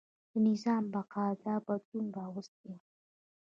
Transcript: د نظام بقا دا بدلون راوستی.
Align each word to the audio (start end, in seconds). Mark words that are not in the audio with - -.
د 0.29 0.33
نظام 0.47 0.83
بقا 0.93 1.25
دا 1.43 1.55
بدلون 1.67 2.05
راوستی. 2.17 2.71